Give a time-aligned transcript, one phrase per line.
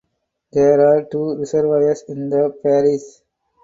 [0.51, 3.21] There are two reservoirs in the parish.